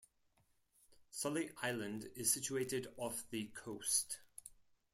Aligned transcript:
Sully 1.11 1.51
Island 1.61 2.09
is 2.15 2.33
situated 2.33 2.87
off 2.97 3.23
the 3.29 3.51
coast. 3.53 4.17